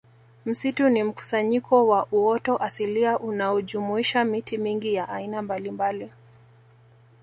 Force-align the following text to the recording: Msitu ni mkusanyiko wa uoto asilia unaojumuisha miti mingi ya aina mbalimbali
Msitu 0.45 0.89
ni 0.89 1.03
mkusanyiko 1.03 1.87
wa 1.87 2.07
uoto 2.11 2.57
asilia 2.57 3.19
unaojumuisha 3.19 4.25
miti 4.25 4.57
mingi 4.57 4.93
ya 4.93 5.09
aina 5.09 5.41
mbalimbali 5.41 6.09